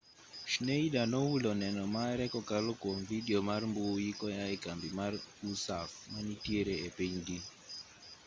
schneider 0.51 1.05
nohulo 1.13 1.51
neno 1.61 1.83
mare 1.95 2.25
kokalo 2.33 2.71
kwom 2.81 2.99
vidio 3.09 3.39
mar 3.49 3.61
mbui 3.71 4.07
koyaa 4.19 4.51
e 4.55 4.57
kambi 4.63 4.89
mar 4.99 5.13
usaf 5.51 5.89
manitiere 6.13 6.73
e 6.87 6.89
pinygi 6.97 7.37